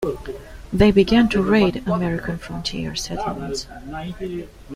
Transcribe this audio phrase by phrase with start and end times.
[0.73, 3.67] They began to raid American frontier settlements.